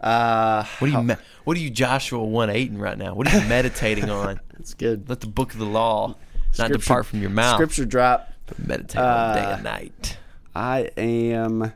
[0.00, 3.14] Uh, What are you me- What are you Joshua one eighting right now?
[3.14, 4.38] What are you meditating on?
[4.52, 5.08] that's good.
[5.08, 6.14] Let the book of the law
[6.58, 7.54] not depart from your mouth.
[7.54, 8.30] Scripture drop.
[8.58, 10.18] meditate on day Uh, and night.
[10.54, 11.72] I am.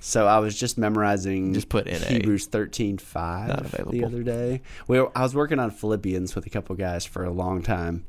[0.00, 1.98] So I was just memorizing Just put NA.
[1.98, 4.62] Hebrews thirteen five the other day.
[4.86, 8.06] We I was working on Philippians with a couple guys for a long time,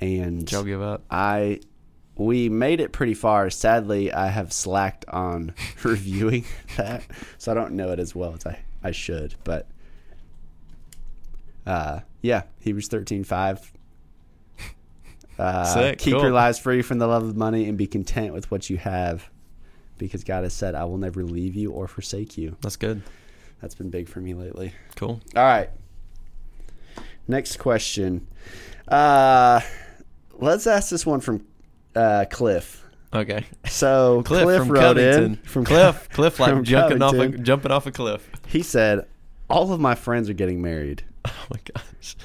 [0.00, 1.02] and Joe give up.
[1.10, 1.60] I
[2.16, 3.50] we made it pretty far.
[3.50, 6.44] Sadly, I have slacked on reviewing
[6.76, 7.02] that,
[7.38, 9.34] so I don't know it as well as I, I should.
[9.44, 9.66] But
[11.66, 13.72] uh, yeah, Hebrews thirteen five.
[15.36, 16.22] Uh, Sick, keep cool.
[16.22, 19.28] your lives free from the love of money and be content with what you have,
[19.98, 23.02] because God has said, "I will never leave you or forsake you." That's good.
[23.60, 24.72] That's been big for me lately.
[24.96, 25.20] Cool.
[25.36, 25.70] All right.
[27.26, 28.26] Next question.
[28.88, 29.60] Uh,
[30.34, 31.46] let's ask this one from
[31.94, 32.84] uh, Cliff.
[33.14, 33.46] Okay.
[33.66, 35.24] So Cliff, Cliff, from wrote Covington.
[35.24, 36.08] in from Cliff.
[36.12, 37.44] Cliff like jumping off a, Covington.
[37.44, 38.28] jumping off a cliff.
[38.46, 39.06] He said,
[39.48, 42.16] "All of my friends are getting married." Oh my gosh.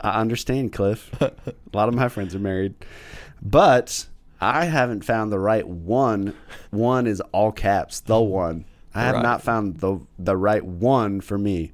[0.00, 1.10] I understand, Cliff.
[1.20, 1.32] A
[1.72, 2.74] lot of my friends are married,
[3.40, 4.06] but
[4.44, 6.34] I haven't found the right one.
[6.70, 8.64] One is all caps, the one.
[8.94, 9.22] I have Right.
[9.22, 11.72] not found the the right one for me.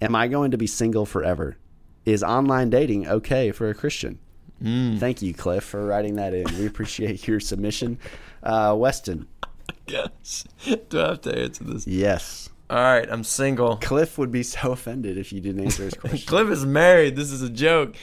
[0.00, 1.56] Am I going to be single forever?
[2.04, 4.18] Is online dating okay for a Christian?
[4.62, 4.98] Mm.
[4.98, 6.44] Thank you, Cliff, for writing that in.
[6.58, 7.98] We appreciate your submission.
[8.42, 9.26] Uh, Weston,
[9.88, 10.44] Gosh.
[10.88, 11.86] Do I have to answer this?
[11.86, 12.48] yes.
[12.70, 13.76] All right, I'm single.
[13.76, 16.26] Cliff would be so offended if you didn't answer his question.
[16.26, 17.16] Cliff is married.
[17.16, 17.94] This is a joke.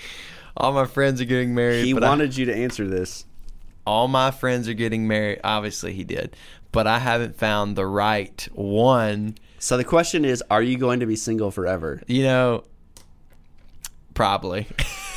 [0.56, 1.86] All my friends are getting married.
[1.86, 3.26] he but I- wanted you to answer this.
[3.90, 5.40] All my friends are getting married.
[5.44, 6.36] Obviously, he did,
[6.72, 9.34] but I haven't found the right one.
[9.58, 12.00] So the question is, are you going to be single forever?
[12.06, 12.64] You know,
[14.14, 14.68] probably.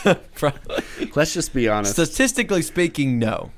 [0.35, 0.85] probably.
[1.15, 1.93] Let's just be honest.
[1.93, 3.51] Statistically speaking, no.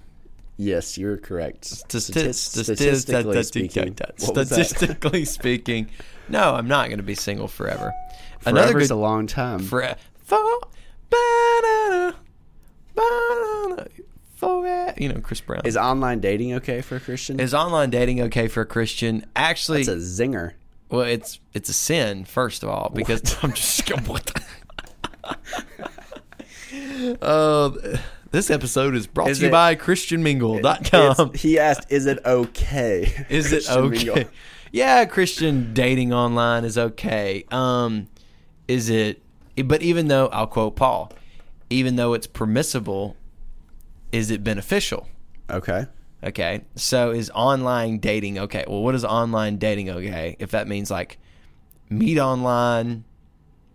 [0.57, 1.63] yes, you're correct.
[1.63, 4.67] Stati- Stati- stati- statistically speaking, what was that?
[4.67, 5.91] Statistically speaking,
[6.29, 7.93] no, I'm not going to be single forever.
[8.41, 9.61] Forever's a long time.
[9.61, 10.39] for, for,
[11.09, 12.17] ba-da-da,
[12.97, 13.85] ba-da-da,
[14.45, 15.63] for, you know, Chris Brown.
[15.65, 17.41] is online dating okay for a Christian?
[17.41, 19.25] Is online dating okay for a Christian?
[19.37, 20.53] Actually, It's a zinger.
[20.91, 24.31] Well, it's it's a sin first of all because I'm just what
[27.23, 27.71] Uh,
[28.31, 31.35] this episode is brought Is to you it- by ChristianMingle.com.
[31.35, 33.27] He asked, "Is it okay?
[33.29, 34.05] Is it okay?
[34.05, 34.25] Mingle.
[34.73, 37.45] Yeah, Christian dating online is okay.
[37.53, 38.09] Um,
[38.67, 39.23] is it?
[39.65, 41.13] But even though I'll quote Paul,
[41.71, 43.17] even though it's permissible,
[44.13, 45.09] is it beneficial?
[45.51, 45.87] Okay.
[46.23, 48.65] Okay, so is online dating okay?
[48.67, 50.37] Well, what is online dating okay?
[50.39, 51.19] If that means like
[51.91, 53.05] meet online,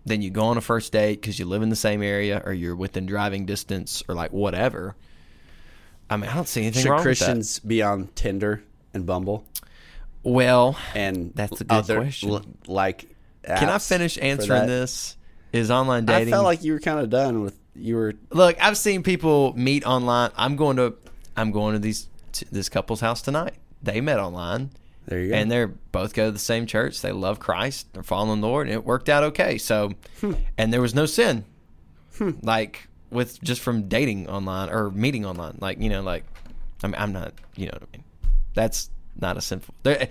[0.05, 2.51] then you go on a first date because you live in the same area or
[2.51, 4.95] you're within driving distance or like whatever.
[6.09, 8.63] I mean, I don't see anything Should wrong Christians be on Tinder
[8.95, 9.45] and Bumble.
[10.23, 12.31] Well, and That's a good other, question.
[12.31, 13.15] l- like,
[13.45, 15.17] Can I finish answering this?
[15.53, 16.33] Is online dating?
[16.33, 18.13] I felt like you were kind of done with you were.
[18.31, 20.31] Look, I've seen people meet online.
[20.37, 20.93] I'm going to,
[21.35, 23.53] I'm going to these to this couple's house tonight.
[23.81, 24.71] They met online,
[25.05, 25.35] There you go.
[25.35, 27.01] and they're both go to the same church.
[27.01, 27.87] They love Christ.
[27.93, 29.57] They're following the Lord, and it worked out okay.
[29.57, 30.33] So, Hmm.
[30.57, 31.45] and there was no sin,
[32.41, 35.57] like with just from dating online or meeting online.
[35.59, 36.23] Like you know, like
[36.83, 37.33] I mean, I'm not.
[37.55, 38.03] You know what I mean?
[38.53, 38.89] That's
[39.19, 39.73] not a sinful.
[39.83, 40.07] There,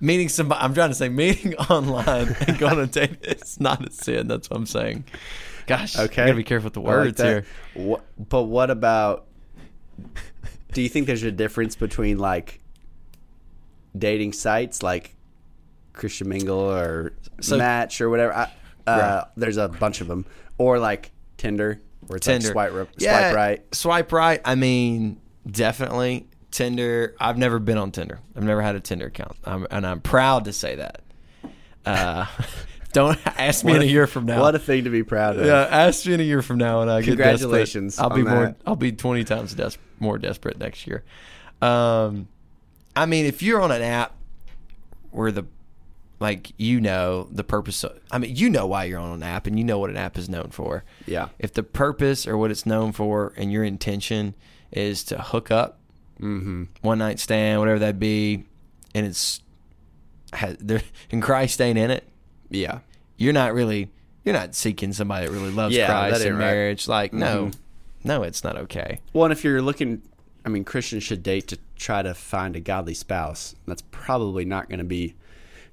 [0.00, 0.60] meeting somebody.
[0.62, 3.18] I'm trying to say meeting online and going to date.
[3.22, 4.28] It's not a sin.
[4.28, 5.04] That's what I'm saying.
[5.66, 6.24] Gosh, Okay.
[6.26, 7.44] gotta be careful with the I like words here.
[7.74, 9.26] What, but what about?
[10.72, 12.60] Do you think there's a difference between like
[13.96, 15.14] dating sites like
[15.92, 18.34] Christian Mingle or So- Match or whatever?
[18.34, 18.48] I, uh,
[18.86, 19.24] Right.
[19.36, 20.26] There's a bunch of them,
[20.58, 22.52] or like Tinder, where it's Tinder.
[22.54, 23.74] like swipe, Yeah, swipe right.
[23.74, 24.40] Swipe right.
[24.44, 25.18] I mean,
[25.50, 27.14] definitely Tinder.
[27.18, 28.20] I've never been on Tinder.
[28.36, 31.00] I've never had a Tinder account, I'm, and I'm proud to say that.
[31.84, 32.26] Uh,
[32.96, 34.40] don't ask me What in a year from now.
[34.40, 35.44] What a thing to be proud of.
[35.46, 38.10] yeah, ask me in a year from now, and I get Congratulations desperate.
[38.10, 38.56] I'll be more.
[38.66, 41.04] I'll be twenty times des- more desperate next year.
[41.62, 42.28] Um,
[42.96, 44.12] I mean, if you're on an app
[45.10, 45.44] where the
[46.18, 49.46] like you know the purpose of, I mean you know why you're on an app
[49.46, 50.82] and you know what an app is known for.
[51.06, 51.28] Yeah.
[51.38, 54.34] If the purpose or what it's known for and your intention
[54.72, 55.78] is to hook up,
[56.18, 56.64] Mm-hmm.
[56.80, 58.44] one night stand, whatever that be,
[58.94, 59.42] and it's
[60.32, 60.80] has, there
[61.10, 62.04] and Christ ain't in it,
[62.50, 62.80] Yeah.
[63.16, 63.90] you're not really
[64.24, 66.46] you're not seeking somebody that really loves Yeah, Christ that in ain't right.
[66.46, 66.88] marriage.
[66.88, 67.54] Like no, Mhm.
[68.04, 68.98] no, it's not okay.
[69.12, 70.02] Well, and if you're looking,
[70.44, 73.54] I mean, Christians should date to try to find a godly spouse.
[73.68, 75.14] That's probably not going to be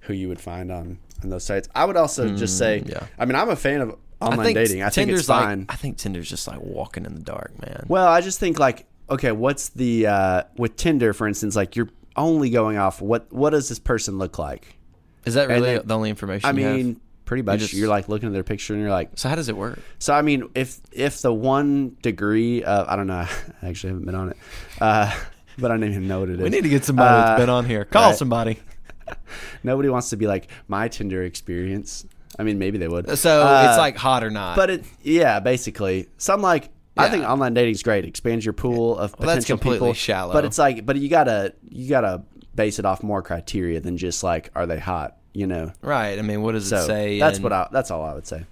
[0.02, 1.68] who you would find on on those sites.
[1.74, 3.06] I would also just say, Mm, yeah.
[3.18, 4.82] I mean, I'm a fan of online I think dating.
[4.84, 5.60] I think Tinder's it's fine.
[5.62, 7.86] Like, I think Tinder's just like walking in the dark, man.
[7.88, 11.90] well, I just think like, okay, what's the uh, with Tinder, for instance, like you're
[12.16, 14.78] only going off what what does this person look like?
[15.26, 16.46] Is that really then- the only information?
[16.48, 16.76] I you have?
[16.76, 17.60] mean, pretty much.
[17.60, 19.80] just- you're like looking at their picture and you're like, so how does it work?
[20.00, 23.26] So I mean, if if the one degree of I don't know,
[23.62, 24.38] I actually haven't been on it,
[24.82, 25.12] uh,
[25.58, 26.42] but I don't even know what it is.
[26.42, 27.86] We need to get somebody Uh, that's been on here.
[27.86, 28.16] Call right.
[28.18, 28.60] somebody.
[29.64, 32.06] Nobody wants to be like my Tinder experience.
[32.38, 33.18] I mean, maybe they would.
[33.18, 34.56] So Uh, it's like hot or not.
[34.56, 36.08] but it yeah, basically.
[36.18, 38.06] Some like I think online dating's great.
[38.06, 39.94] Expands your pool of Well, that's potential completely people.
[39.94, 40.34] shallow.
[40.34, 42.24] But it's like, but you gotta you gotta
[42.56, 45.18] base it off more criteria than just like are they hot?
[45.34, 45.72] You know.
[45.82, 46.18] right.
[46.20, 47.20] I mean, what does So it say?
[47.20, 48.46] that's what I that's all I would say.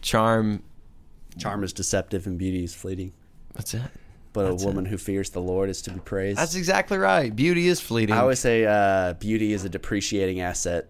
[0.00, 0.62] charm.
[1.38, 3.12] Charm is deceptive and beauty is fleeting.
[3.54, 3.82] That's it.
[4.34, 6.38] But That's a woman who fears the Lord is to be praised.
[6.38, 7.34] That's exactly right.
[7.34, 8.14] Beauty is fleeting.
[8.14, 10.88] I always say uh, beauty is a depreciating asset.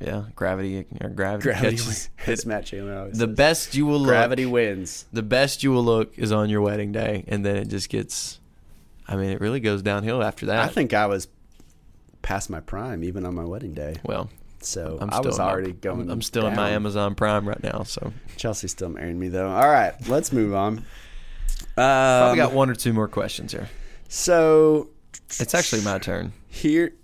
[0.00, 1.86] yeah, gravity or gravity, Gravity catches.
[1.86, 2.10] wins.
[2.26, 3.28] It's Matt Chandler The says.
[3.36, 4.08] best you will look.
[4.08, 5.06] Gravity wins.
[5.14, 8.38] The best you will look is on your wedding day, and then it just gets.
[9.08, 10.58] I mean, it really goes downhill after that.
[10.64, 11.26] I think I was
[12.24, 13.94] past my prime even on my wedding day.
[14.02, 14.28] Well,
[14.60, 16.10] So I'm i still was in my- already going.
[16.10, 16.70] I'm, still in my.
[16.70, 19.48] Amazon Prime right now, so Chelsea's still marrying me though.
[19.48, 20.84] All right, let's move on.
[21.76, 23.68] probably Um, got one or two more questions here.
[24.08, 24.88] So
[25.38, 26.32] It's actually my turn.
[26.48, 26.94] here.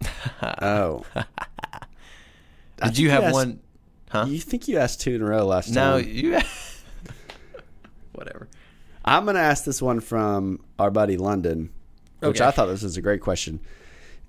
[0.60, 1.04] Oh,
[2.84, 3.60] Did you have asked- one?
[4.10, 4.26] Huh?
[4.28, 6.06] You think you asked two in a row last No, time?
[6.06, 6.38] No, you.
[8.12, 8.48] Whatever.
[9.04, 11.70] I'm going to ask this one from our buddy London,
[12.20, 12.46] which Okay.
[12.46, 13.60] I thought this was a great question.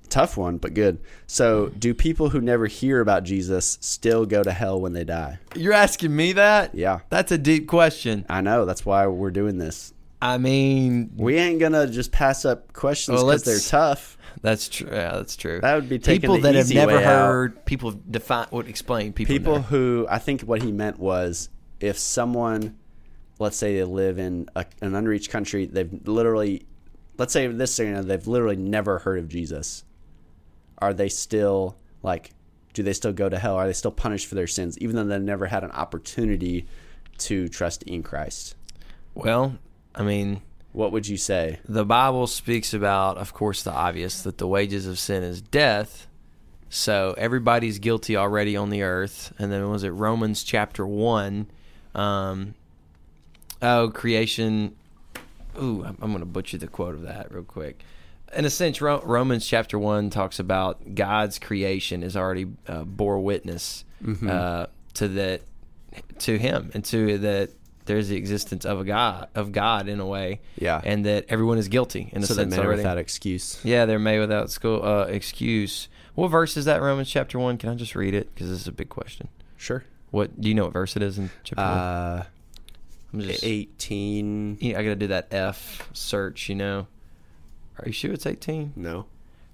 [0.09, 0.99] Tough one, but good.
[1.25, 5.39] So, do people who never hear about Jesus still go to hell when they die?
[5.55, 6.75] You're asking me that?
[6.75, 8.25] Yeah, That's a deep question.
[8.29, 8.65] I know.
[8.65, 9.93] That's why we're doing this.
[10.21, 14.17] I mean, We ain't gonna just pass up questions because let's- they're tough.
[14.41, 14.87] that's true.
[14.89, 15.59] Yeah, that's true.
[15.61, 17.27] That would be taking people that have never way out.
[17.27, 17.65] heard.
[17.65, 18.47] People define.
[18.51, 19.33] Would explain people.
[19.35, 21.49] People who I think what he meant was
[21.81, 22.77] if someone,
[23.39, 26.65] let's say they live in a, an unreached country, they've literally,
[27.17, 29.83] let's say this scenario, they've literally never heard of Jesus.
[30.83, 32.31] Are they still like?
[32.73, 33.55] Do they still go to hell?
[33.55, 36.65] Are they still punished for their sins, even though they never had an opportunity
[37.19, 38.55] to trust in Christ?
[39.13, 39.57] Well,
[39.93, 40.41] I mean,
[40.71, 41.59] What would you say?
[41.69, 46.07] the Bible speaks about, of course, the obvious that the wages of sin is death.
[46.69, 49.31] So everybody's guilty already on the earth.
[49.37, 51.45] And then was it Romans chapter one,
[51.93, 52.55] Um,
[53.61, 54.75] oh, creation.
[55.61, 57.83] Ooh, I'm, I'm going to butcher the quote of that real quick.
[58.35, 63.19] In a sense, Ro- Romans chapter one talks about God's creation has already uh, bore
[63.19, 64.29] witness Mm-hmm.
[64.29, 64.65] uh,
[64.95, 65.41] to that,
[66.19, 67.51] to Him, and to that
[67.85, 70.81] there's the existence of a God, of God in a way, Yeah.
[70.83, 72.79] and that everyone is guilty in a so sense man already.
[72.79, 73.59] without excuse.
[73.63, 75.87] Yeah, they're made without school uh, excuse.
[76.15, 76.81] What verse is that?
[76.81, 77.57] Romans chapter one.
[77.57, 78.33] Can I just read it?
[78.33, 79.29] Because this is a big question.
[79.55, 79.83] Sure.
[80.11, 80.65] What do you know?
[80.65, 81.71] What verse it is in chapter one?
[81.77, 82.23] Uh,
[83.13, 83.43] I'm just.
[83.45, 84.57] eighteen.
[84.59, 86.49] Yeah, I gotta do that F search.
[86.49, 86.87] You know.
[87.79, 88.73] Are you sure it's 18?
[88.75, 89.05] No.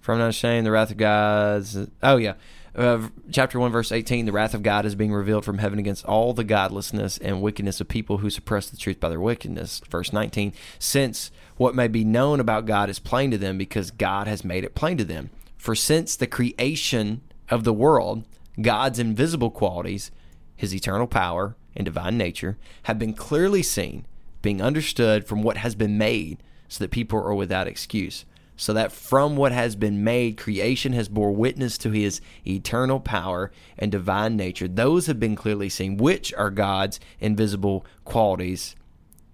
[0.01, 1.77] From not ashamed, the wrath of God's.
[2.01, 2.34] Oh yeah,
[2.75, 4.25] uh, chapter one, verse 18.
[4.25, 7.82] The wrath of God is being revealed from heaven against all the godlessness and wickedness
[7.82, 9.82] of people who suppress the truth by their wickedness.
[9.89, 10.53] Verse 19.
[10.77, 14.63] Since what may be known about God is plain to them, because God has made
[14.63, 15.29] it plain to them.
[15.58, 18.23] For since the creation of the world,
[18.62, 20.12] God's invisible qualities,
[20.55, 24.05] His eternal power and divine nature, have been clearly seen,
[24.41, 28.25] being understood from what has been made, so that people are without excuse.
[28.55, 33.51] So that from what has been made creation has bore witness to his eternal power
[33.77, 34.67] and divine nature.
[34.67, 38.75] Those have been clearly seen which are god's invisible qualities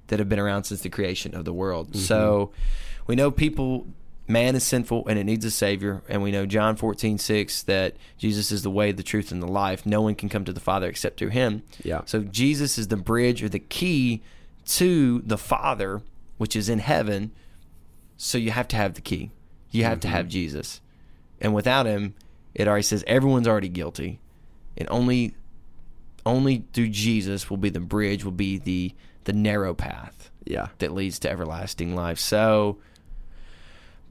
[0.08, 1.89] that have been around since the creation of the world.
[1.89, 2.00] Mm-hmm.
[2.00, 2.52] So
[3.08, 3.88] we know people
[4.28, 7.95] man is sinful and it needs a savior and we know john 14 6 that
[8.17, 9.88] jesus is the way the truth and the life.
[9.88, 11.63] No one can come to the father except through him.
[11.84, 12.02] Yeah.
[12.06, 14.21] so jesus is the bridge or the key
[14.65, 16.04] to the father
[16.38, 17.32] which is in heaven
[18.17, 19.32] so you have to have the key.
[19.71, 20.80] You have to have Jesus.
[21.41, 22.13] And without him,
[22.54, 24.19] it already says everyone's already guilty.
[24.78, 25.36] And only
[26.26, 28.93] only through Jesus will be the bridge, will be the
[29.26, 30.67] the narrow path Yeah.
[30.80, 32.19] that leads to everlasting life.
[32.19, 32.78] So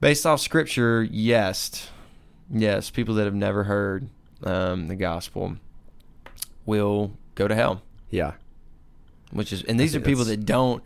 [0.01, 1.89] based off scripture, yes.
[2.51, 4.09] Yes, people that have never heard
[4.43, 5.57] um, the gospel
[6.67, 8.33] will go to hell Yeah.
[9.33, 10.83] which is and these are people that don't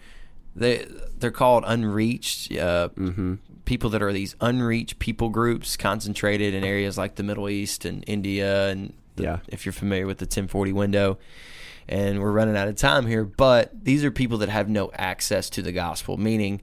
[0.58, 0.86] they
[1.18, 3.34] they're called unreached uh, Mm-hmm.
[3.64, 8.04] people that are these unreached people groups concentrated in areas like the Middle East and
[8.06, 9.38] India and the, Yeah.
[9.48, 11.18] if you're familiar with the 1040 window
[11.88, 15.48] and we're running out of time here but these are people that have no access
[15.50, 16.60] to the gospel meaning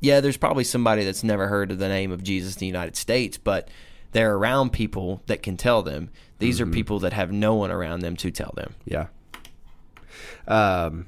[0.00, 2.94] yeah there's probably somebody that's never heard of the name of Jesus in the United
[2.96, 3.68] States but
[4.12, 6.70] they're around people that can tell them these Mm-hmm.
[6.70, 9.06] are people that have no one around them to tell them Yeah.
[10.48, 11.06] Um,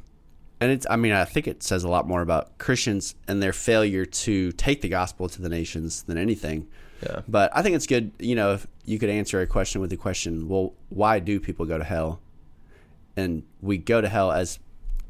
[0.60, 3.52] and it's, I mean, I think it says a lot more about Christians and their
[3.52, 6.66] failure to take the gospel to the nations than anything.
[7.02, 9.90] yeah But I think it's good, you know, if you could answer a question with
[9.90, 12.20] the question, well, why do people go to hell?
[13.16, 14.58] And we go to hell as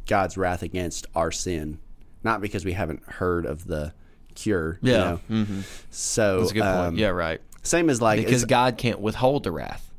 [0.06, 1.78] God's wrath against our sin,
[2.24, 3.92] not because we haven't heard of the
[4.34, 4.78] cure.
[4.82, 5.44] you yeah know?
[5.44, 9.00] hmm So, that's a good um, point yeah right Same as like, because God can't
[9.00, 9.90] withhold the wrath.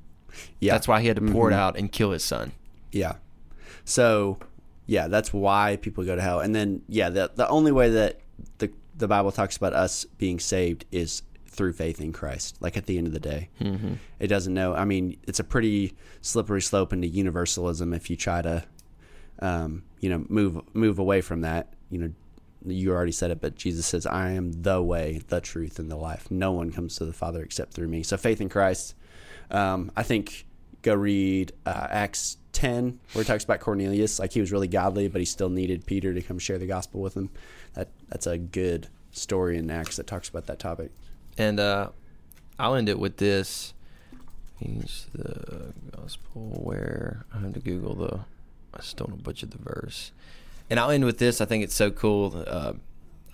[0.59, 2.51] yeah, That's why he had to pour it out and kill his son.
[2.91, 3.15] Yeah.
[3.85, 4.39] So,
[4.89, 6.39] yeah, that's why people go to hell.
[6.39, 8.21] And then, yeah, the the only way that
[8.57, 12.57] the the Bible talks about us being saved is through faith in Christ.
[12.59, 13.93] Like at the end of the day, mm-hmm.
[14.19, 14.73] it doesn't know.
[14.73, 18.63] I mean, it's a pretty slippery slope into universalism if you try to,
[19.43, 21.71] um, you know, move move away from that.
[21.91, 22.11] You know,
[22.65, 25.97] you already said it, but Jesus says, "I am the way, the truth, and the
[25.97, 26.31] life.
[26.31, 28.95] No one comes to the Father except through me." So, faith in Christ.
[29.51, 30.47] Um, I think
[30.81, 34.19] go read uh, Acts 10, where it talks about Cornelius.
[34.19, 37.01] Like he was really godly, but he still needed Peter to come share the gospel
[37.01, 37.29] with him.
[37.73, 40.91] That that's a good story in Acts that talks about that topic.
[41.37, 41.89] And uh,
[42.57, 43.73] I'll end it with this.
[44.59, 48.19] He's the gospel where I have to Google the.
[48.73, 50.11] I just don't want butcher the verse.
[50.69, 51.41] And I'll end with this.
[51.41, 52.43] I think it's so cool.
[52.45, 52.73] Uh,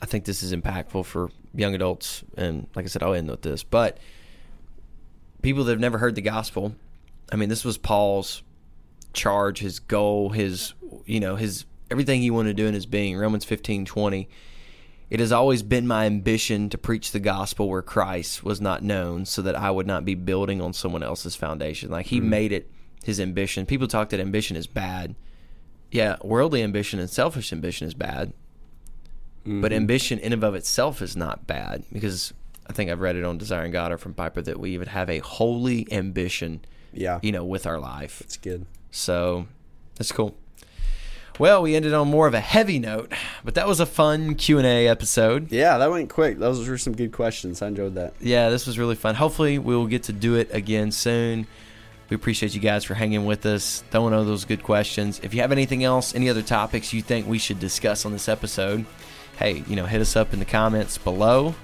[0.02, 2.24] I think this is impactful for young adults.
[2.38, 3.64] And like I said, I'll end with this.
[3.64, 3.98] But
[5.42, 6.76] people that have never heard the gospel,
[7.32, 8.44] I mean, this was Paul's
[9.14, 10.74] charge, his goal, his,
[11.06, 13.18] you know, his everything he wanted to do in his being.
[13.18, 14.30] Romans fifteen twenty.
[15.10, 19.26] It has always been my ambition to preach the gospel where Christ was not known
[19.26, 21.92] so that I would not be building on someone else's foundation.
[21.92, 22.30] Like he hmm.
[22.30, 22.72] made it
[23.04, 23.68] his ambition.
[23.68, 25.16] People talk that ambition is bad.
[25.92, 28.34] Yeah, worldly ambition and selfish ambition is bad.
[29.46, 29.74] But mm-hmm.
[29.74, 32.34] ambition in and of itself is not bad because
[32.66, 35.08] I think I've read it on Desiring God or from Piper that we would have
[35.08, 36.66] a holy ambition,
[36.96, 38.22] Yeah, you know, with our life.
[38.22, 38.66] it's good.
[38.92, 39.48] So
[39.98, 40.36] that's cool.
[41.38, 43.12] Well, we ended on more of a heavy note,
[43.44, 45.52] but that was a fun Q and A episode.
[45.52, 46.40] Yeah, that went quick.
[46.40, 47.62] Those were some good questions.
[47.62, 48.14] I enjoyed that.
[48.22, 49.16] Yeah, this was really fun.
[49.16, 51.46] Hopefully, we will get to do it again soon.
[52.10, 55.20] We appreciate you guys for hanging with us, throwing all those good questions.
[55.24, 58.30] If you have anything else, any other topics you think we should discuss on this
[58.30, 58.86] episode,
[59.38, 61.56] hey, you know, hit us up in the comments below.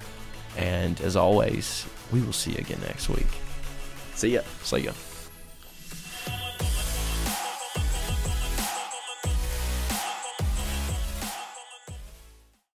[0.58, 3.28] And as always, we will see you again next week.
[4.16, 4.42] See ya.
[4.64, 4.92] See ya.